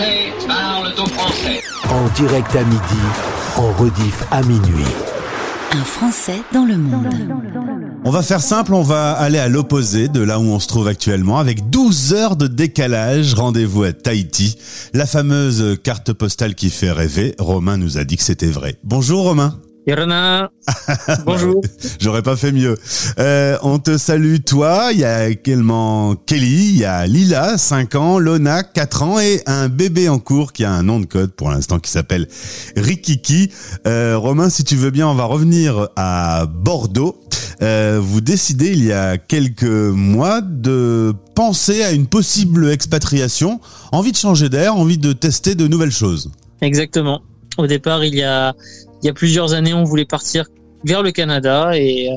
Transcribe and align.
Français 0.00 0.32
parlent 0.46 0.94
aux 0.98 1.06
Français. 1.06 1.62
En 1.90 2.08
direct 2.14 2.56
à 2.56 2.64
midi, 2.64 2.80
en 3.56 3.72
rediff 3.72 4.24
à 4.30 4.42
minuit. 4.42 4.86
Un 5.72 5.84
Français 5.84 6.40
dans 6.54 6.64
le 6.64 6.78
monde. 6.78 7.14
On 8.04 8.10
va 8.10 8.22
faire 8.22 8.40
simple, 8.40 8.72
on 8.72 8.82
va 8.82 9.12
aller 9.12 9.38
à 9.38 9.48
l'opposé 9.48 10.08
de 10.08 10.22
là 10.22 10.38
où 10.38 10.44
on 10.44 10.58
se 10.58 10.68
trouve 10.68 10.88
actuellement 10.88 11.38
avec 11.38 11.68
12 11.68 12.14
heures 12.14 12.36
de 12.36 12.46
décalage. 12.46 13.34
Rendez-vous 13.34 13.82
à 13.82 13.92
Tahiti, 13.92 14.56
la 14.94 15.04
fameuse 15.04 15.78
carte 15.82 16.14
postale 16.14 16.54
qui 16.54 16.70
fait 16.70 16.92
rêver. 16.92 17.34
Romain 17.38 17.76
nous 17.76 17.98
a 17.98 18.04
dit 18.04 18.16
que 18.16 18.22
c'était 18.22 18.46
vrai. 18.46 18.76
Bonjour 18.82 19.24
Romain. 19.24 19.60
Irna, 19.90 20.52
bonjour. 21.26 21.60
J'aurais 21.98 22.22
pas 22.22 22.36
fait 22.36 22.52
mieux. 22.52 22.76
Euh, 23.18 23.58
on 23.62 23.80
te 23.80 23.98
salue 23.98 24.36
toi, 24.36 24.90
il 24.92 25.00
y 25.00 25.04
a 25.04 25.28
également 25.28 26.14
Kelly, 26.14 26.68
il 26.68 26.76
y 26.76 26.84
a 26.84 27.08
Lila, 27.08 27.58
5 27.58 27.96
ans, 27.96 28.18
Lona, 28.20 28.62
4 28.62 29.02
ans 29.02 29.18
et 29.18 29.42
un 29.46 29.68
bébé 29.68 30.08
en 30.08 30.20
cours 30.20 30.52
qui 30.52 30.64
a 30.64 30.70
un 30.70 30.84
nom 30.84 31.00
de 31.00 31.06
code 31.06 31.32
pour 31.32 31.50
l'instant 31.50 31.80
qui 31.80 31.90
s'appelle 31.90 32.28
Rikiki. 32.76 33.50
Euh, 33.88 34.16
Romain, 34.16 34.48
si 34.48 34.62
tu 34.62 34.76
veux 34.76 34.90
bien, 34.90 35.08
on 35.08 35.16
va 35.16 35.24
revenir 35.24 35.88
à 35.96 36.46
Bordeaux. 36.46 37.20
Euh, 37.60 37.98
vous 38.00 38.20
décidez 38.20 38.68
il 38.68 38.84
y 38.84 38.92
a 38.92 39.18
quelques 39.18 39.64
mois 39.64 40.40
de 40.40 41.12
penser 41.34 41.82
à 41.82 41.90
une 41.90 42.06
possible 42.06 42.70
expatriation, 42.70 43.60
envie 43.90 44.12
de 44.12 44.16
changer 44.16 44.48
d'air, 44.48 44.76
envie 44.76 44.98
de 44.98 45.12
tester 45.12 45.56
de 45.56 45.66
nouvelles 45.66 45.90
choses. 45.90 46.30
Exactement. 46.60 47.22
Au 47.58 47.66
départ, 47.66 48.04
il 48.04 48.14
y 48.14 48.22
a 48.22 48.54
il 49.02 49.06
y 49.06 49.08
a 49.08 49.14
plusieurs 49.14 49.54
années, 49.54 49.74
on 49.74 49.84
voulait 49.84 50.04
partir 50.04 50.46
vers 50.84 51.02
le 51.02 51.12
Canada 51.12 51.72
et 51.74 52.10
euh, 52.10 52.16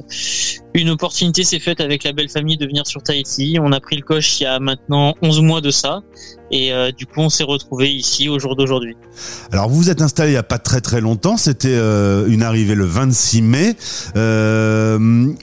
une 0.73 0.90
opportunité 0.90 1.44
s'est 1.44 1.59
faite 1.59 1.82
avec 1.82 2.04
la 2.04 2.14
belle 2.14 2.30
famille 2.30 2.58
de 2.58 2.66
venir 2.66 2.88
sur 2.88 3.04
Tahiti. 3.04 3.58
On 3.62 3.72
a 3.72 3.80
pris 3.80 3.98
le 3.98 4.02
coche 4.02 4.40
il 4.40 4.44
y 4.44 4.46
a 4.46 4.59
maintenant 4.59 5.16
11 5.22 5.42
mois 5.42 5.62
de 5.62 5.70
ça 5.70 6.02
et 6.50 6.72
euh, 6.72 6.92
du 6.92 7.06
coup 7.06 7.20
on 7.20 7.30
s'est 7.30 7.44
retrouvé 7.44 7.92
ici 7.92 8.30
au 8.30 8.40
jour 8.40 8.56
d'aujourd'hui. 8.56 8.96
Alors 9.52 9.70
vous 9.70 9.76
vous 9.76 9.90
êtes 9.90 10.02
installé 10.02 10.32
il 10.32 10.36
y 10.36 10.38
a 10.38 10.44
pas 10.44 10.59
très 10.59 10.81
très 10.81 11.02
longtemps, 11.02 11.36
c'était 11.36 11.67
euh, 11.70 12.25
une 12.28 12.42
arrivée 12.42 12.75
le 12.75 12.86
26 12.86 13.42
mai. 13.42 13.75
le, 14.16 15.36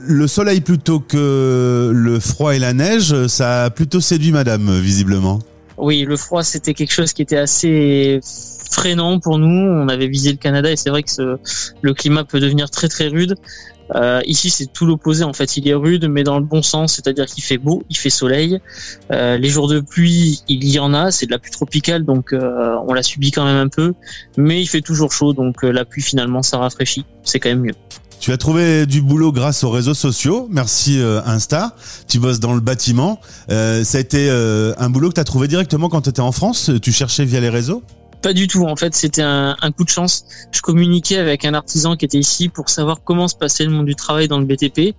le, 0.00 0.26
soleil 0.26 0.62
plutôt 0.62 1.00
que 1.00 1.90
le 1.92 2.20
froid 2.20 2.54
et 2.54 2.58
la 2.58 2.72
neige, 2.72 3.26
ça 3.26 3.64
a 3.64 3.70
plutôt 3.70 4.00
séduit 4.00 4.32
madame 4.32 4.78
visiblement. 4.80 5.40
Oui, 5.76 6.04
le 6.04 6.16
froid 6.16 6.42
c'était 6.42 6.74
quelque 6.74 6.92
chose 6.92 7.12
qui 7.12 7.22
était 7.22 7.36
assez 7.36 8.20
freinant 8.72 9.20
pour 9.20 9.38
nous. 9.38 9.70
On 9.70 9.88
avait 9.88 10.08
visé 10.08 10.30
le 10.30 10.38
Canada 10.38 10.70
et 10.70 10.76
c'est 10.76 10.90
vrai 10.90 11.02
que 11.02 11.38
le 11.80 11.94
climat 11.94 12.24
peut 12.24 12.40
devenir 12.40 12.70
très 12.70 12.88
très 12.88 13.08
rude. 13.08 13.36
Euh, 13.94 14.20
ici, 14.26 14.50
c'est 14.50 14.66
tout 14.66 14.86
l'opposé. 14.86 15.24
En 15.24 15.32
fait, 15.32 15.56
il 15.56 15.68
est 15.68 15.74
rude, 15.74 16.08
mais 16.08 16.24
dans 16.24 16.38
le 16.38 16.44
bon 16.44 16.62
sens, 16.62 16.94
c'est-à-dire 16.94 17.26
qu'il 17.26 17.42
fait 17.42 17.58
beau, 17.58 17.82
il 17.90 17.96
fait 17.96 18.10
soleil. 18.10 18.58
Euh, 19.10 19.36
les 19.36 19.48
jours 19.48 19.68
de 19.68 19.80
pluie, 19.80 20.42
il 20.48 20.68
y 20.68 20.78
en 20.78 20.94
a. 20.94 21.10
C'est 21.10 21.26
de 21.26 21.30
la 21.30 21.38
pluie 21.38 21.50
tropicale, 21.50 22.04
donc 22.04 22.32
euh, 22.32 22.74
on 22.86 22.94
la 22.94 23.02
subit 23.02 23.30
quand 23.30 23.44
même 23.44 23.56
un 23.56 23.68
peu. 23.68 23.92
Mais 24.36 24.62
il 24.62 24.66
fait 24.66 24.80
toujours 24.80 25.12
chaud, 25.12 25.32
donc 25.32 25.62
la 25.62 25.84
pluie 25.84 26.02
finalement, 26.02 26.42
ça 26.42 26.58
rafraîchit. 26.58 27.04
C'est 27.22 27.40
quand 27.40 27.50
même 27.50 27.60
mieux. 27.60 27.74
Tu 28.20 28.30
as 28.30 28.36
trouvé 28.36 28.86
du 28.86 29.02
boulot 29.02 29.32
grâce 29.32 29.64
aux 29.64 29.70
réseaux 29.70 29.94
sociaux. 29.94 30.46
Merci 30.48 31.00
Insta. 31.26 31.74
Tu 32.06 32.20
bosses 32.20 32.38
dans 32.38 32.54
le 32.54 32.60
bâtiment. 32.60 33.20
Ça 33.48 33.98
a 33.98 33.98
été 33.98 34.30
un 34.30 34.90
boulot 34.90 35.08
que 35.08 35.14
tu 35.14 35.20
as 35.20 35.24
trouvé 35.24 35.48
directement 35.48 35.88
quand 35.88 36.02
tu 36.02 36.10
étais 36.10 36.20
en 36.20 36.30
France. 36.30 36.70
Tu 36.80 36.92
cherchais 36.92 37.24
via 37.24 37.40
les 37.40 37.48
réseaux? 37.48 37.82
Pas 38.22 38.32
du 38.32 38.46
tout. 38.46 38.64
En 38.64 38.76
fait, 38.76 38.94
c'était 38.94 39.22
un, 39.22 39.56
coup 39.76 39.84
de 39.84 39.90
chance. 39.90 40.24
Je 40.52 40.60
communiquais 40.60 41.18
avec 41.18 41.44
un 41.44 41.54
artisan 41.54 41.96
qui 41.96 42.04
était 42.04 42.18
ici 42.18 42.48
pour 42.48 42.68
savoir 42.68 43.02
comment 43.04 43.28
se 43.28 43.34
passait 43.34 43.64
le 43.64 43.70
monde 43.70 43.86
du 43.86 43.96
travail 43.96 44.28
dans 44.28 44.38
le 44.38 44.44
BTP. 44.44 44.94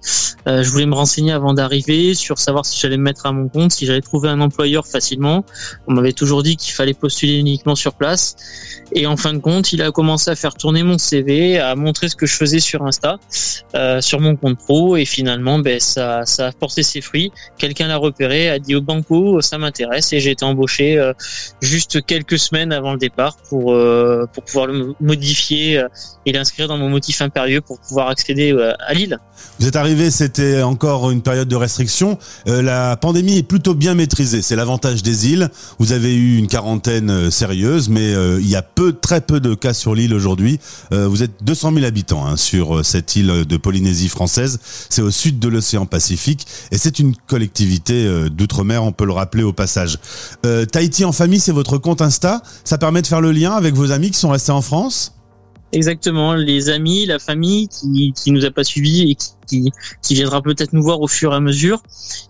Euh, 0.48 0.62
je 0.62 0.70
voulais 0.70 0.86
me 0.86 0.94
renseigner 0.94 1.32
avant 1.32 1.54
d'arriver 1.54 2.14
sur 2.14 2.38
savoir 2.38 2.66
si 2.66 2.80
j'allais 2.80 2.98
me 2.98 3.04
mettre 3.04 3.26
à 3.26 3.32
mon 3.32 3.48
compte, 3.48 3.72
si 3.72 3.86
j'allais 3.86 4.02
trouver 4.02 4.30
un 4.30 4.42
employeur 4.42 4.86
facilement. 4.86 5.46
On 5.88 5.94
m'avait 5.94 6.14
toujours 6.14 6.44
dit 6.44 6.58
qu'il 6.58 6.74
fallait 6.74 6.94
postuler 6.94 7.38
uniquement 7.38 7.76
sur 7.76 7.94
place. 7.94 8.36
Et 8.92 9.08
en 9.08 9.16
fin 9.16 9.34
de 9.34 9.40
compte, 9.40 9.72
il 9.72 9.82
a 9.82 9.92
commencé 9.92 10.30
à 10.30 10.36
faire 10.36 10.54
tourner 10.56 10.84
mon 10.84 10.98
CV, 10.98 11.60
à 11.60 11.76
montrer 11.76 12.10
ce 12.10 12.16
que 12.16 12.26
je 12.26 12.36
faisais 12.36 12.60
sur 12.60 12.84
Insta, 12.84 13.18
euh, 13.76 14.02
sur 14.02 14.20
mon 14.20 14.36
compte 14.36 14.58
pro. 14.58 14.98
Et 14.98 15.06
finalement, 15.06 15.60
ben, 15.60 15.80
ça, 15.80 16.26
ça 16.26 16.48
a 16.48 16.52
porté 16.52 16.84
ses 16.84 17.00
fruits. 17.00 17.32
Quelqu'un 17.58 17.88
l'a 17.88 17.98
repéré, 17.98 18.50
a 18.50 18.60
dit 18.60 18.76
au 18.76 18.82
banco, 18.82 19.40
ça 19.42 19.58
m'intéresse. 19.58 20.12
Et 20.12 20.20
j'ai 20.20 20.32
été 20.32 20.44
embauché 20.44 20.98
euh, 20.98 21.14
juste 21.62 22.06
quelques 22.06 22.38
semaines 22.38 22.74
avant 22.74 22.92
le 22.92 22.98
départ 22.98 23.13
pour 23.50 23.74
euh, 23.74 24.26
pour 24.34 24.44
pouvoir 24.44 24.68
le 24.68 24.94
modifier 25.00 25.78
euh, 25.78 25.88
et 26.26 26.32
l'inscrire 26.32 26.68
dans 26.68 26.78
mon 26.78 26.90
motif 26.90 27.22
impérieux 27.22 27.62
pour 27.62 27.80
pouvoir 27.80 28.10
accéder 28.10 28.52
euh, 28.52 28.74
à 28.88 28.94
Lille. 28.94 29.20
Vous 29.60 29.68
êtes 29.68 29.76
arrivé, 29.76 30.10
c'était 30.10 30.62
encore 30.62 31.12
une 31.12 31.22
période 31.22 31.48
de 31.48 31.56
restriction. 31.56 32.18
la 32.46 32.96
pandémie 32.98 33.38
est 33.38 33.44
plutôt 33.44 33.76
bien 33.76 33.94
maîtrisée. 33.94 34.42
C'est 34.42 34.56
l'avantage 34.56 35.04
des 35.04 35.32
îles. 35.32 35.50
Vous 35.80 35.92
avez 35.92 36.16
eu 36.16 36.38
une 36.38 36.48
quarantaine 36.48 37.30
sérieuse, 37.30 37.90
mais 37.90 38.14
il 38.40 38.48
y 38.48 38.56
a 38.56 38.62
peu, 38.62 38.94
très 38.94 39.22
peu 39.22 39.40
de 39.40 39.54
cas 39.54 39.74
sur 39.74 39.96
l'île 39.96 40.14
aujourd'hui. 40.14 40.60
vous 40.92 41.24
êtes 41.24 41.44
200 41.44 41.74
000 41.74 41.86
habitants 41.86 42.26
hein, 42.26 42.38
sur 42.38 42.86
cette 42.86 43.16
île 43.16 43.46
de 43.46 43.58
Polynésie 43.58 44.10
française. 44.10 44.60
C'est 44.90 45.02
au 45.02 45.12
sud 45.12 45.40
de 45.40 45.48
l'océan 45.50 45.86
Pacifique 45.86 46.48
et 46.72 46.78
c'est 46.78 47.00
une 47.00 47.16
collectivité 47.16 48.30
d'outre-mer. 48.30 48.84
On 48.84 48.92
peut 48.92 49.06
le 49.06 49.14
rappeler 49.14 49.44
au 49.44 49.54
passage. 49.54 50.00
Tahiti 50.72 51.06
en 51.06 51.12
famille, 51.12 51.40
c'est 51.40 51.52
votre 51.52 51.78
compte 51.78 52.02
Insta. 52.02 52.42
Ça 52.64 52.78
permet 52.78 53.03
de 53.04 53.08
faire 53.08 53.22
le 53.22 53.32
lien 53.32 53.52
avec 53.52 53.76
vos 53.76 53.92
amis 53.92 54.10
qui 54.10 54.18
sont 54.18 54.30
restés 54.30 54.52
en 54.52 54.62
France 54.62 55.14
Exactement, 55.74 56.36
les 56.36 56.70
amis, 56.70 57.08
la 57.08 57.18
famille 57.18 57.68
qui, 57.68 58.14
qui 58.14 58.32
nous 58.32 58.46
a 58.46 58.52
pas 58.52 58.64
suivis 58.64 59.10
et 59.10 59.16
qui, 59.48 59.72
qui, 60.04 60.14
viendra 60.14 60.40
peut-être 60.42 60.72
nous 60.72 60.84
voir 60.84 61.02
au 61.02 61.08
fur 61.08 61.34
et 61.34 61.36
à 61.36 61.40
mesure. 61.40 61.82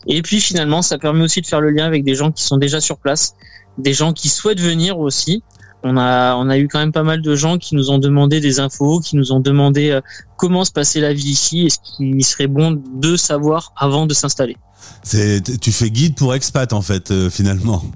Et 0.08 0.22
puis 0.22 0.40
finalement, 0.40 0.82
ça 0.82 0.98
permet 0.98 1.24
aussi 1.24 1.42
de 1.42 1.46
faire 1.46 1.60
le 1.60 1.70
lien 1.70 1.86
avec 1.86 2.06
des 2.06 2.16
gens 2.16 2.32
qui 2.32 2.44
sont 2.44 2.56
déjà 2.56 2.80
sur 2.80 2.98
place, 2.98 3.36
des 3.78 3.94
gens 3.94 4.14
qui 4.14 4.30
souhaitent 4.30 4.62
venir 4.62 4.98
aussi. 4.98 5.44
On 5.84 5.98
a, 5.98 6.36
on 6.38 6.50
a 6.50 6.58
eu 6.58 6.70
quand 6.70 6.80
même 6.80 6.94
pas 6.94 7.04
mal 7.04 7.22
de 7.22 7.36
gens 7.36 7.58
qui 7.58 7.76
nous 7.76 7.92
ont 7.92 7.98
demandé 7.98 8.40
des 8.40 8.62
infos, 8.62 9.02
qui 9.02 9.18
nous 9.18 9.34
ont 9.34 9.42
demandé 9.42 9.90
euh, 9.90 10.00
comment 10.38 10.64
se 10.64 10.72
passait 10.72 11.02
la 11.02 11.14
vie 11.14 11.32
ici 11.32 11.66
et 11.66 11.70
ce 11.70 11.80
qu'il 11.80 12.24
serait 12.24 12.48
bon 12.48 12.82
de 12.96 13.18
savoir 13.18 13.74
avant 13.76 14.06
de 14.06 14.14
s'installer. 14.14 14.56
tu 15.04 15.72
fais 15.74 15.90
guide 15.90 16.16
pour 16.16 16.34
expat 16.34 16.72
en 16.72 16.82
fait, 16.82 17.12
euh, 17.12 17.30
finalement. 17.30 17.84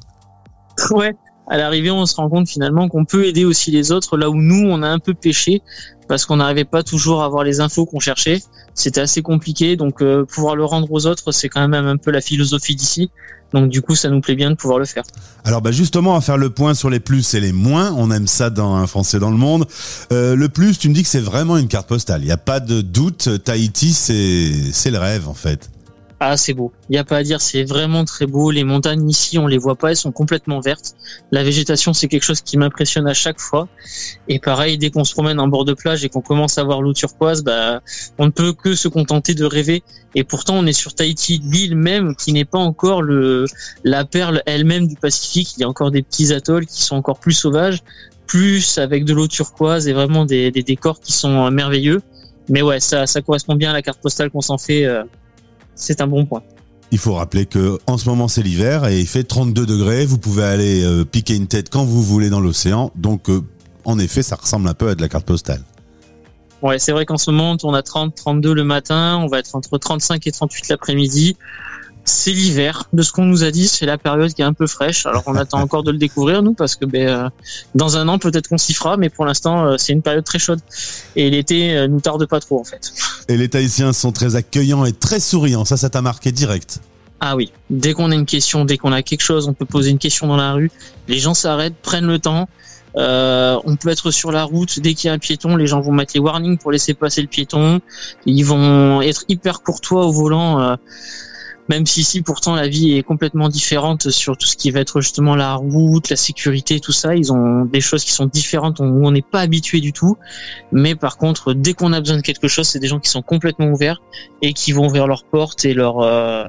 Ouais, 0.92 1.16
à 1.48 1.58
l'arrivée, 1.58 1.92
on 1.92 2.06
se 2.06 2.16
rend 2.16 2.30
compte 2.30 2.50
finalement 2.50 2.90
qu'on 2.90 3.06
peut 3.06 3.26
aider 3.26 3.46
aussi 3.46 3.72
les 3.72 3.92
autres 3.92 4.18
là 4.18 4.30
où 4.30 4.36
nous, 4.36 4.68
on 4.68 4.84
a 4.84 4.88
un 4.88 5.00
peu 5.00 5.14
pêché 5.14 5.62
parce 6.08 6.26
qu'on 6.26 6.38
n'arrivait 6.38 6.66
pas 6.66 6.84
toujours 6.84 7.22
à 7.22 7.26
avoir 7.26 7.44
les 7.44 7.60
infos 7.60 7.86
qu'on 7.86 8.00
cherchait. 8.00 8.42
C'était 8.74 9.02
assez 9.02 9.22
compliqué, 9.22 9.76
donc 9.76 10.02
euh, 10.02 10.24
pouvoir 10.26 10.56
le 10.56 10.64
rendre 10.64 10.92
aux 10.92 11.06
autres, 11.06 11.32
c'est 11.32 11.50
quand 11.50 11.68
même 11.68 11.86
un 11.86 11.98
peu 11.98 12.12
la 12.12 12.22
philosophie 12.22 12.76
d'ici. 12.76 13.10
Donc 13.54 13.70
du 13.70 13.82
coup, 13.82 13.96
ça 13.96 14.10
nous 14.10 14.20
plaît 14.20 14.36
bien 14.36 14.52
de 14.52 14.56
pouvoir 14.56 14.78
le 14.78 14.86
faire. 14.86 15.04
Alors 15.46 15.62
bah 15.62 15.72
justement, 15.72 16.16
à 16.18 16.22
faire 16.22 16.38
le 16.38 16.50
point 16.50 16.74
sur 16.74 16.90
les 16.90 17.00
plus 17.00 17.34
et 17.34 17.40
les 17.40 17.54
moins, 17.54 17.94
on 17.94 18.12
aime 18.12 18.28
ça 18.28 18.50
dans 18.50 18.76
un 18.76 18.88
Français 18.88 19.20
dans 19.20 19.32
le 19.32 19.38
monde. 19.38 19.66
Euh, 20.12 20.36
le 20.36 20.50
plus, 20.50 20.78
tu 20.78 20.90
me 20.90 20.94
dis 20.94 21.04
que 21.04 21.10
c'est 21.10 21.22
vraiment 21.22 21.58
une 21.58 21.70
carte 21.70 21.88
postale. 21.88 22.22
Il 22.22 22.26
n'y 22.26 22.32
a 22.32 22.38
pas 22.38 22.60
de 22.60 22.82
doute, 22.82 23.44
Tahiti, 23.44 23.94
c'est 23.94 24.52
c'est 24.74 24.92
le 24.92 24.98
rêve 24.98 25.30
en 25.30 25.34
fait. 25.34 25.70
Ah, 26.20 26.36
c'est 26.36 26.54
beau. 26.54 26.72
Il 26.90 26.94
n'y 26.94 26.98
a 26.98 27.04
pas 27.04 27.18
à 27.18 27.24
dire, 27.24 27.42
c'est 27.42 27.64
vraiment 27.64 28.04
très 28.04 28.26
beau. 28.26 28.50
Les 28.50 28.64
montagnes 28.64 29.08
ici, 29.08 29.38
on 29.38 29.46
les 29.46 29.60
voit 29.60 29.76
pas, 29.76 29.92
elles 29.92 29.98
sont 29.98 30.12
complètement 30.12 30.60
vertes. 30.62 30.96
La 31.32 31.44
végétation, 31.44 31.94
c'est 31.94 32.08
quelque 32.08 32.24
chose 32.24 32.42
qui 32.42 32.58
m'impressionne 32.58 33.08
à 33.08 33.14
chaque 33.14 33.40
fois. 33.40 33.68
Et 34.28 34.40
pareil, 34.40 34.80
dès 34.80 34.90
qu'on 34.90 35.04
se 35.04 35.14
promène 35.14 35.40
en 35.40 35.48
bord 35.48 35.64
de 35.64 35.74
plage 35.74 36.04
et 36.04 36.10
qu'on 36.10 36.22
commence 36.22 36.58
à 36.58 36.64
voir 36.64 36.82
l'eau 36.82 36.94
turquoise, 36.94 37.44
bah, 37.44 37.82
on 38.18 38.26
ne 38.26 38.32
peut 38.32 38.52
que 38.52 38.74
se 38.74 38.88
contenter 38.88 39.36
de 39.36 39.46
rêver. 39.46 39.84
Et 40.16 40.24
pourtant, 40.24 40.56
on 40.56 40.66
est 40.66 40.74
sur 40.74 40.96
Tahiti, 40.96 41.40
l'île 41.44 41.76
même 41.76 42.16
qui 42.16 42.34
n'est 42.34 42.46
pas 42.46 42.58
encore 42.58 43.04
le, 43.04 43.46
la 43.84 44.04
perle 44.04 44.42
elle-même 44.48 44.88
du 44.88 44.96
Pacifique. 44.96 45.56
Il 45.58 45.62
y 45.62 45.64
a 45.66 45.70
encore 45.70 45.92
des 45.92 46.02
petits 46.02 46.34
atolls 46.34 46.66
qui 46.66 46.82
sont 46.82 46.96
encore 46.96 47.20
plus 47.20 47.34
sauvages, 47.34 47.84
plus 48.26 48.80
avec 48.80 49.06
de 49.06 49.14
l'eau 49.14 49.28
turquoise 49.28 49.88
et 49.88 49.94
vraiment 49.94 50.26
des, 50.26 50.50
des, 50.50 50.64
décors 50.64 51.00
qui 51.00 51.12
sont 51.12 51.52
merveilleux. 51.52 52.02
Mais 52.50 52.64
ouais, 52.64 52.80
ça, 52.80 53.06
ça 53.06 53.22
correspond 53.22 53.54
bien 53.54 53.70
à 53.70 53.74
la 53.74 53.84
carte 53.84 54.02
postale 54.02 54.32
qu'on 54.32 54.42
s'en 54.42 54.58
fait. 54.58 54.84
Euh, 54.86 55.04
c'est 55.78 56.02
un 56.02 56.08
bon 56.08 56.26
point. 56.26 56.44
Il 56.92 56.98
faut 56.98 57.14
rappeler 57.14 57.46
que 57.46 57.80
en 57.86 57.98
ce 57.98 58.08
moment 58.08 58.28
c'est 58.28 58.44
l'hiver 58.44 58.86
et 58.86 59.00
il 59.00 59.08
fait 59.08 59.24
32 59.24 59.66
degrés. 59.66 60.06
Vous 60.06 60.18
pouvez 60.18 60.44
aller 60.44 60.84
euh, 60.84 61.04
piquer 61.04 61.36
une 61.36 61.48
tête 61.48 61.70
quand 61.70 61.84
vous 61.84 62.02
voulez 62.02 62.30
dans 62.30 62.40
l'océan. 62.40 62.92
Donc 62.96 63.30
euh, 63.30 63.42
en 63.86 64.00
effet, 64.00 64.24
ça 64.24 64.36
ressemble 64.36 64.68
un 64.68 64.74
peu 64.74 64.90
à 64.90 64.96
de 64.96 65.02
la 65.02 65.10
carte 65.10 65.26
postale. 65.26 65.62
Ouais, 66.62 66.80
c'est 66.80 66.92
vrai 66.92 67.06
qu'en 67.06 67.18
ce 67.18 67.30
moment 67.30 67.56
on 67.64 67.74
a 67.74 67.84
30, 67.84 68.16
32 68.16 68.54
le 68.54 68.64
matin, 68.64 69.20
on 69.22 69.28
va 69.28 69.40
être 69.40 69.56
entre 69.56 69.78
35 69.78 70.26
et 70.26 70.32
38 70.32 70.70
l'après-midi 70.70 71.38
c'est 72.08 72.32
l'hiver. 72.32 72.84
De 72.94 73.02
ce 73.02 73.12
qu'on 73.12 73.26
nous 73.26 73.44
a 73.44 73.52
dit, 73.52 73.68
c'est 73.68 73.86
la 73.86 73.98
période 73.98 74.34
qui 74.34 74.42
est 74.42 74.46
un 74.46 74.54
peu 74.54 74.66
fraîche. 74.66 75.06
Alors 75.06 75.24
on 75.28 75.36
attend 75.36 75.60
encore 75.60 75.84
de 75.84 75.92
le 75.92 75.98
découvrir 75.98 76.42
nous 76.42 76.54
parce 76.54 76.76
que 76.76 76.86
ben, 76.86 77.08
euh, 77.08 77.30
dans 77.76 77.98
un 77.98 78.08
an 78.08 78.18
peut-être 78.18 78.48
qu'on 78.48 78.58
s'y 78.58 78.74
fera, 78.74 78.98
mais 78.98 79.10
pour 79.10 79.26
l'instant 79.26 79.66
euh, 79.66 79.76
c'est 79.78 79.94
une 79.94 80.02
période 80.02 80.24
très 80.24 80.40
chaude 80.40 80.60
et 81.16 81.30
l'été 81.30 81.76
euh, 81.76 81.88
nous 81.88 82.00
tarde 82.00 82.26
pas 82.26 82.40
trop 82.40 82.60
en 82.60 82.64
fait. 82.64 82.94
Et 83.28 83.38
les 83.38 83.50
Tahitiens 83.50 83.94
sont 83.94 84.12
très 84.12 84.36
accueillants 84.36 84.86
et 84.86 84.94
très 84.94 85.20
souriants. 85.20 85.66
Ça, 85.66 85.76
ça 85.76 85.90
t'a 85.90 86.02
marqué 86.02 86.32
direct. 86.32 86.80
Ah 87.20 87.36
oui, 87.36 87.52
dès 87.70 87.94
qu'on 87.94 88.12
a 88.12 88.16
une 88.16 88.26
question, 88.26 88.64
dès 88.64 88.78
qu'on 88.78 88.94
a 88.94 89.02
quelque 89.02 89.24
chose, 89.24 89.48
on 89.48 89.54
peut 89.54 89.66
poser 89.66 89.90
une 89.90 89.98
question 89.98 90.28
dans 90.28 90.38
la 90.38 90.54
rue. 90.54 90.72
Les 91.08 91.20
gens 91.20 91.34
s'arrêtent, 91.34 91.76
prennent 91.82 92.08
le 92.08 92.20
temps. 92.20 92.48
on 92.96 93.76
peut 93.80 93.90
être 93.90 94.12
sur 94.12 94.32
la 94.32 94.44
route 94.44 94.80
dès 94.80 94.94
qu'il 94.94 95.08
y 95.08 95.12
a 95.12 95.14
un 95.14 95.20
piéton, 95.20 95.56
les 95.56 95.68
gens 95.68 95.82
vont 95.82 95.92
mettre 95.92 96.14
les 96.14 96.20
warnings 96.20 96.58
pour 96.58 96.72
laisser 96.72 96.94
passer 96.94 97.22
le 97.22 97.28
piéton. 97.28 97.82
Ils 98.26 98.44
vont 98.44 99.02
être 99.02 99.26
hyper 99.28 99.62
courtois 99.62 100.06
au 100.06 100.12
volant 100.12 100.78
Même 101.70 101.86
si 101.86 102.02
ici, 102.02 102.22
pourtant, 102.22 102.56
la 102.56 102.68
vie 102.68 102.94
est 102.94 103.04
complètement 103.04 103.50
différente 103.50 104.10
sur 104.10 104.38
tout 104.38 104.48
ce 104.48 104.56
qui 104.56 104.72
va 104.72 104.80
être 104.80 105.02
justement 105.02 105.36
la 105.36 105.56
route, 105.56 106.10
la 106.10 106.16
sécurité, 106.16 106.80
tout 106.80 106.92
ça. 106.92 107.16
Ils 107.16 107.34
ont 107.34 107.66
des 107.66 107.82
choses 107.82 108.04
qui 108.06 108.12
sont 108.12 108.26
différentes 108.26 108.80
où 108.80 108.84
on 108.84 109.12
n'est 109.12 109.22
pas 109.22 109.42
habitué 109.42 109.82
du 109.82 109.92
tout. 109.92 110.18
Mais 110.72 110.96
par 110.96 111.18
contre, 111.18 111.54
dès 111.54 111.74
qu'on 111.74 111.94
a 111.94 112.00
besoin 112.00 112.18
de 112.18 112.22
quelque 112.22 112.48
chose, 112.48 112.68
c'est 112.68 112.80
des 112.80 112.88
gens 112.88 113.00
qui 113.00 113.10
sont 113.10 113.22
complètement 113.22 113.68
ouverts 113.68 114.02
et 114.42 114.54
qui 114.54 114.72
vont 114.72 114.88
ouvrir 114.88 115.08
leurs 115.08 115.26
portes 115.26 115.66
et 115.66 115.74
leur 115.74 116.00
euh, 116.00 116.46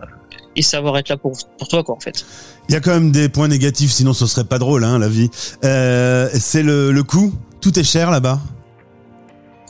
et 0.55 0.63
savoir 0.63 0.97
être 0.99 1.09
là 1.09 1.17
pour 1.17 1.33
pour 1.59 1.69
toi, 1.69 1.83
quoi, 1.83 1.97
en 1.97 2.01
fait. 2.01 2.25
Il 2.69 2.75
y 2.75 2.77
a 2.77 2.81
quand 2.81 2.93
même 2.93 3.11
des 3.11 3.29
points 3.29 3.49
négatifs, 3.49 3.91
sinon 3.91 4.13
ce 4.13 4.27
serait 4.27 4.45
pas 4.45 4.59
drôle, 4.59 4.85
hein, 4.85 4.99
la 4.99 5.09
vie. 5.09 5.31
Euh, 5.65 6.29
c'est 6.35 6.63
le, 6.63 6.93
le 6.93 7.03
coût. 7.03 7.33
Tout 7.61 7.77
est 7.79 7.85
cher 7.85 8.11
là-bas. 8.11 8.41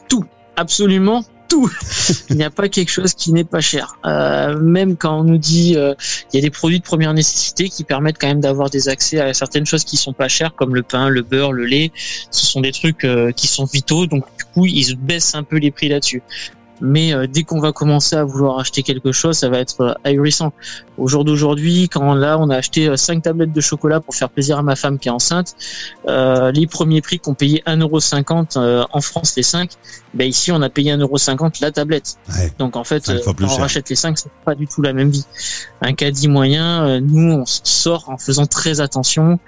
Tout, 0.09 0.25
absolument 0.57 1.25
Il 2.31 2.37
n'y 2.37 2.45
a 2.45 2.51
pas 2.51 2.69
quelque 2.69 2.91
chose 2.91 3.15
qui 3.15 3.33
n'est 3.33 3.45
pas 3.45 3.61
cher. 3.61 3.97
Euh, 4.05 4.59
même 4.59 4.97
quand 4.97 5.21
on 5.21 5.25
nous 5.25 5.39
dit 5.39 5.77
euh, 5.77 5.95
il 6.33 6.37
y 6.37 6.39
a 6.39 6.43
des 6.43 6.51
produits 6.51 6.79
de 6.79 6.85
première 6.85 7.15
nécessité 7.15 7.69
qui 7.69 7.85
permettent 7.85 8.19
quand 8.19 8.29
même 8.29 8.41
d'avoir 8.41 8.71
des 8.71 8.89
accès 8.89 9.21
à 9.21 9.33
certaines 9.35 9.67
choses 9.67 9.85
qui 9.85 9.97
sont 9.97 10.13
pas 10.13 10.29
chères, 10.29 10.55
comme 10.55 10.75
le 10.75 10.83
pain, 10.83 11.09
le 11.09 11.23
beurre, 11.23 11.53
le 11.53 11.65
lait. 11.65 11.91
Ce 12.31 12.47
sont 12.47 12.61
des 12.61 12.73
trucs 12.73 13.05
euh, 13.05 13.33
qui 13.33 13.47
sont 13.47 13.65
vitaux, 13.65 14.07
donc 14.07 14.25
du 14.39 14.45
coup 14.45 14.67
ils 14.67 14.97
baissent 14.97 15.35
un 15.35 15.43
peu 15.43 15.57
les 15.57 15.71
prix 15.71 15.89
là-dessus 15.89 16.23
mais 16.81 17.13
euh, 17.13 17.27
dès 17.27 17.43
qu'on 17.43 17.61
va 17.61 17.73
commencer 17.73 18.17
à 18.17 18.25
vouloir 18.25 18.59
acheter 18.59 18.83
quelque 18.83 19.13
chose, 19.13 19.37
ça 19.39 19.49
va 19.49 19.59
être 19.59 19.81
euh, 19.81 19.95
ahurissant. 20.05 20.53
Au 20.97 21.07
jour 21.09 21.25
d'aujourd'hui, 21.25 21.89
quand 21.89 22.15
là 22.15 22.39
on 22.39 22.51
a 22.51 22.57
acheté 22.57 22.89
euh, 22.89 22.97
cinq 22.97 23.23
tablettes 23.23 23.53
de 23.53 23.61
chocolat 23.61 24.01
pour 24.01 24.15
faire 24.15 24.29
plaisir 24.31 24.59
à 24.59 24.63
ma 24.63 24.77
femme 24.77 24.99
qui 24.99 25.09
est 25.09 25.13
enceinte, 25.13 25.55
euh, 26.07 26.51
les 26.53 26.67
premiers 26.67 27.01
prix 27.01 27.19
qu'on 27.19 27.35
payait 27.35 27.63
1,50€ 27.67 28.59
euh, 28.59 28.85
en 28.93 29.01
France 29.01 29.35
les 29.37 29.43
5, 29.43 29.71
ben 30.15 30.29
ici 30.29 30.53
on 30.53 30.63
a 30.63 30.69
payé 30.69 30.93
1,50€ 30.95 31.61
la 31.61 31.71
tablette. 31.71 32.17
Ouais. 32.37 32.53
Donc 32.59 32.77
en 32.77 32.85
fait, 32.85 33.09
euh, 33.09 33.21
quand 33.25 33.35
on 33.43 33.49
cher. 33.49 33.59
rachète 33.61 33.89
les 33.91 33.97
5, 33.97 34.19
c'est 34.19 34.31
pas 34.45 34.55
du 34.55 34.67
tout 34.67 34.83
la 34.83 34.93
même 34.93 35.11
vie. 35.11 35.25
Un 35.83 35.93
caddie 35.95 36.29
moyen, 36.29 36.85
euh, 36.87 37.01
nous 37.01 37.33
on 37.33 37.45
sort 37.47 38.09
en 38.09 38.19
faisant 38.19 38.47
très 38.47 38.81
attention. 38.81 39.39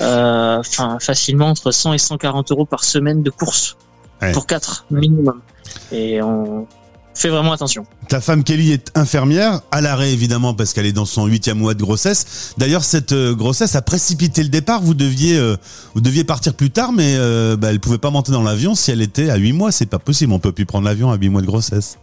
Euh, 0.00 0.58
Enfin, 0.58 0.98
facilement 1.00 1.48
entre 1.48 1.70
100 1.70 1.92
et 1.92 1.98
140 1.98 2.50
euros 2.50 2.64
par 2.64 2.82
semaine 2.84 3.22
de 3.22 3.30
courses 3.30 3.76
Ouais. 4.22 4.32
pour 4.32 4.46
4 4.46 4.86
minimum. 4.90 5.40
Et 5.90 6.22
on 6.22 6.66
fait 7.14 7.28
vraiment 7.28 7.52
attention. 7.52 7.84
Ta 8.08 8.20
femme 8.20 8.44
Kelly 8.44 8.72
est 8.72 8.90
infirmière, 8.96 9.60
à 9.70 9.80
l'arrêt 9.80 10.12
évidemment 10.12 10.54
parce 10.54 10.72
qu'elle 10.72 10.86
est 10.86 10.92
dans 10.92 11.04
son 11.04 11.26
huitième 11.26 11.58
mois 11.58 11.74
de 11.74 11.82
grossesse. 11.82 12.54
D'ailleurs, 12.58 12.84
cette 12.84 13.12
euh, 13.12 13.34
grossesse 13.34 13.76
a 13.76 13.82
précipité 13.82 14.42
le 14.42 14.48
départ. 14.48 14.82
Vous 14.82 14.94
deviez, 14.94 15.36
euh, 15.36 15.56
vous 15.94 16.00
deviez 16.00 16.24
partir 16.24 16.54
plus 16.54 16.70
tard, 16.70 16.92
mais 16.92 17.14
euh, 17.16 17.56
bah, 17.56 17.70
elle 17.70 17.80
pouvait 17.80 17.98
pas 17.98 18.10
monter 18.10 18.32
dans 18.32 18.42
l'avion 18.42 18.74
si 18.74 18.90
elle 18.90 19.02
était 19.02 19.30
à 19.30 19.36
huit 19.36 19.52
mois. 19.52 19.72
C'est 19.72 19.86
pas 19.86 19.98
possible. 19.98 20.32
On 20.32 20.38
peut 20.38 20.52
plus 20.52 20.66
prendre 20.66 20.86
l'avion 20.86 21.10
à 21.10 21.16
huit 21.16 21.28
mois 21.28 21.42
de 21.42 21.46
grossesse. 21.46 21.98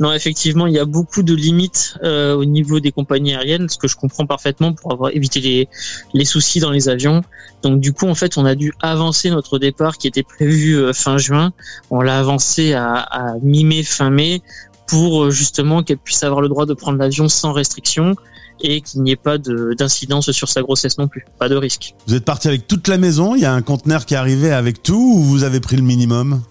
Non, 0.00 0.12
effectivement, 0.14 0.66
il 0.66 0.72
y 0.72 0.78
a 0.78 0.86
beaucoup 0.86 1.22
de 1.22 1.34
limites 1.34 1.98
euh, 2.02 2.34
au 2.34 2.46
niveau 2.46 2.80
des 2.80 2.90
compagnies 2.90 3.34
aériennes, 3.34 3.68
ce 3.68 3.76
que 3.76 3.86
je 3.86 3.96
comprends 3.96 4.24
parfaitement 4.26 4.72
pour 4.72 4.92
avoir 4.92 5.10
évité 5.14 5.40
les, 5.40 5.68
les 6.14 6.24
soucis 6.24 6.58
dans 6.58 6.70
les 6.70 6.88
avions. 6.88 7.20
Donc 7.62 7.80
du 7.80 7.92
coup, 7.92 8.08
en 8.08 8.14
fait, 8.14 8.38
on 8.38 8.46
a 8.46 8.54
dû 8.54 8.72
avancer 8.80 9.28
notre 9.30 9.58
départ 9.58 9.98
qui 9.98 10.08
était 10.08 10.22
prévu 10.22 10.76
euh, 10.76 10.94
fin 10.94 11.18
juin. 11.18 11.52
On 11.90 12.00
l'a 12.00 12.18
avancé 12.18 12.72
à, 12.72 12.94
à 12.94 13.34
mi-mai, 13.42 13.82
fin 13.82 14.08
mai, 14.08 14.40
pour 14.86 15.24
euh, 15.24 15.30
justement 15.30 15.82
qu'elle 15.82 15.98
puisse 15.98 16.22
avoir 16.22 16.40
le 16.40 16.48
droit 16.48 16.64
de 16.64 16.72
prendre 16.72 16.96
l'avion 16.98 17.28
sans 17.28 17.52
restriction 17.52 18.16
et 18.62 18.80
qu'il 18.80 19.02
n'y 19.02 19.10
ait 19.10 19.16
pas 19.16 19.36
de- 19.38 19.74
d'incidence 19.78 20.30
sur 20.32 20.48
sa 20.48 20.62
grossesse 20.62 20.96
non 20.98 21.08
plus, 21.08 21.24
pas 21.38 21.48
de 21.50 21.56
risque. 21.56 21.94
Vous 22.06 22.14
êtes 22.14 22.24
parti 22.24 22.48
avec 22.48 22.66
toute 22.66 22.88
la 22.88 22.96
maison. 22.98 23.34
Il 23.34 23.42
y 23.42 23.44
a 23.44 23.52
un 23.52 23.62
conteneur 23.62 24.06
qui 24.06 24.14
est 24.14 24.18
arrivé 24.18 24.50
avec 24.50 24.82
tout 24.82 25.14
ou 25.16 25.22
vous 25.22 25.44
avez 25.44 25.60
pris 25.60 25.76
le 25.76 25.82
minimum? 25.82 26.42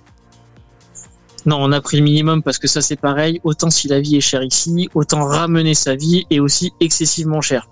Non, 1.46 1.58
on 1.60 1.72
a 1.72 1.82
pris 1.82 1.98
le 1.98 2.04
minimum 2.04 2.44
parce 2.44 2.58
que 2.58 2.68
ça 2.68 2.82
c'est 2.82 2.96
pareil. 2.96 3.40
Autant 3.44 3.70
si 3.70 3.88
la 3.88 4.00
vie 4.00 4.18
est 4.18 4.22
chère 4.22 4.44
ici, 4.44 4.90
autant 4.94 5.26
ramener 5.26 5.74
sa 5.74 5.96
vie 5.96 6.26
est 6.30 6.40
aussi 6.40 6.74
excessivement 6.80 7.42
cher. 7.42 7.68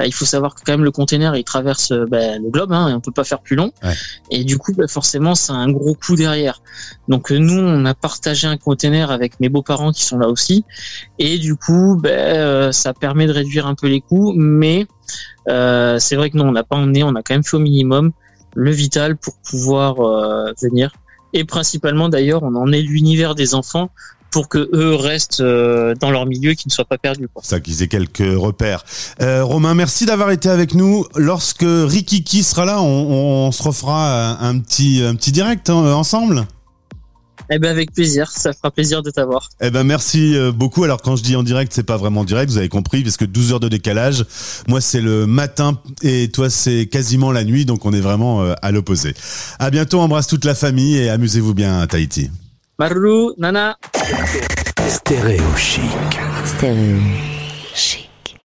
Euh, 0.00 0.06
il 0.06 0.12
faut 0.12 0.24
savoir 0.24 0.54
que 0.54 0.60
quand 0.64 0.72
même 0.72 0.84
le 0.84 0.90
container 0.90 1.36
il 1.36 1.44
traverse 1.44 1.92
euh, 1.92 2.06
bah, 2.08 2.38
le 2.38 2.50
globe, 2.50 2.72
hein, 2.72 2.88
et 2.88 2.94
on 2.94 3.00
peut 3.00 3.12
pas 3.12 3.24
faire 3.24 3.40
plus 3.40 3.56
long. 3.56 3.72
Ouais. 3.82 3.94
Et 4.30 4.44
du 4.44 4.58
coup, 4.58 4.72
bah, 4.74 4.88
forcément, 4.88 5.34
c'est 5.34 5.52
un 5.52 5.70
gros 5.70 5.94
coup 5.94 6.16
derrière. 6.16 6.62
Donc 7.08 7.32
euh, 7.32 7.38
nous, 7.38 7.58
on 7.58 7.84
a 7.84 7.94
partagé 7.94 8.46
un 8.46 8.56
container 8.56 9.10
avec 9.10 9.40
mes 9.40 9.48
beaux-parents 9.48 9.92
qui 9.92 10.04
sont 10.04 10.18
là 10.18 10.28
aussi, 10.28 10.64
et 11.18 11.38
du 11.38 11.56
coup, 11.56 11.98
bah, 12.00 12.10
euh, 12.10 12.72
ça 12.72 12.94
permet 12.94 13.26
de 13.26 13.32
réduire 13.32 13.66
un 13.66 13.74
peu 13.74 13.88
les 13.88 14.00
coûts. 14.00 14.32
Mais 14.36 14.86
euh, 15.48 15.98
c'est 15.98 16.16
vrai 16.16 16.30
que 16.30 16.36
non, 16.36 16.48
on 16.48 16.52
n'a 16.52 16.64
pas 16.64 16.76
emmené, 16.76 17.02
on 17.02 17.14
a 17.14 17.22
quand 17.22 17.34
même 17.34 17.44
fait 17.44 17.56
au 17.56 17.60
minimum 17.60 18.12
le 18.54 18.70
vital 18.70 19.16
pour 19.16 19.34
pouvoir 19.38 20.00
euh, 20.00 20.52
venir 20.60 20.92
et 21.32 21.44
principalement 21.44 22.08
d'ailleurs 22.08 22.42
on 22.42 22.54
en 22.54 22.72
est 22.72 22.82
l'univers 22.82 23.34
des 23.34 23.54
enfants 23.54 23.90
pour 24.32 24.48
que 24.48 24.70
eux 24.72 24.94
restent 24.94 25.40
euh, 25.40 25.94
dans 25.94 26.10
leur 26.10 26.26
milieu 26.26 26.52
et 26.52 26.56
qu'ils 26.56 26.70
ne 26.70 26.72
soient 26.72 26.86
pas 26.86 26.96
perdus. 26.96 27.28
Ça 27.42 27.60
qu'ils 27.60 27.82
aient 27.82 27.88
quelques 27.88 28.18
repères. 28.18 28.82
Euh, 29.20 29.44
Romain, 29.44 29.74
merci 29.74 30.06
d'avoir 30.06 30.30
été 30.30 30.48
avec 30.48 30.74
nous. 30.74 31.04
Lorsque 31.16 31.66
Rikiki 31.66 32.42
sera 32.42 32.64
là, 32.64 32.80
on, 32.80 33.46
on 33.46 33.52
se 33.52 33.62
refera 33.62 34.38
un 34.40 34.58
petit, 34.58 35.02
un 35.06 35.14
petit 35.14 35.32
direct 35.32 35.68
hein, 35.68 35.92
ensemble? 35.92 36.46
Eh 37.54 37.58
ben 37.58 37.70
avec 37.70 37.92
plaisir, 37.92 38.30
ça 38.30 38.54
fera 38.54 38.70
plaisir 38.70 39.02
de 39.02 39.10
t'avoir. 39.10 39.50
Eh 39.60 39.70
ben 39.70 39.84
merci 39.84 40.36
euh, 40.36 40.52
beaucoup. 40.52 40.84
Alors 40.84 41.02
quand 41.02 41.16
je 41.16 41.22
dis 41.22 41.36
en 41.36 41.42
direct, 41.42 41.70
c'est 41.74 41.82
pas 41.82 41.98
vraiment 41.98 42.24
direct, 42.24 42.50
vous 42.50 42.56
avez 42.56 42.70
compris, 42.70 43.02
parce 43.02 43.18
que 43.18 43.26
12 43.26 43.52
heures 43.52 43.60
de 43.60 43.68
décalage. 43.68 44.24
Moi 44.68 44.80
c'est 44.80 45.02
le 45.02 45.26
matin 45.26 45.78
et 46.02 46.30
toi 46.30 46.48
c'est 46.48 46.86
quasiment 46.86 47.30
la 47.30 47.44
nuit, 47.44 47.66
donc 47.66 47.84
on 47.84 47.92
est 47.92 48.00
vraiment 48.00 48.42
euh, 48.42 48.54
à 48.62 48.70
l'opposé. 48.70 49.14
À 49.58 49.70
bientôt, 49.70 50.00
embrasse 50.00 50.28
toute 50.28 50.46
la 50.46 50.54
famille 50.54 50.96
et 50.96 51.10
amusez-vous 51.10 51.52
bien 51.52 51.80
à 51.80 51.86
Tahiti. 51.86 52.30
Maru, 52.78 53.32
Nana. 53.36 53.76
Stéréo 54.88 55.44
chic. 55.56 55.82
Stéréo 56.46 56.96
chic. 57.74 58.11